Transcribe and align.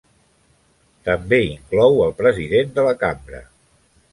També 1.09 1.39
inclou 1.49 2.01
al 2.07 2.17
president 2.23 2.73
de 2.79 2.87
la 2.89 2.99
cambra. 3.05 3.47